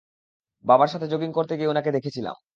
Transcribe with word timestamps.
বাবার 0.65 0.89
সাথে 0.89 1.07
জগিং 1.07 1.29
করতে 1.33 1.53
গিয়ে 1.57 1.71
উনাকে 1.73 1.89
দেখেছিলাম। 1.91 2.35